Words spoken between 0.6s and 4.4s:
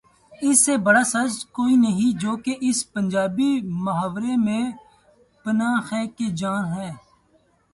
سے بڑا سچ کوئی نہیں جو کہ اس پنجابی محاورے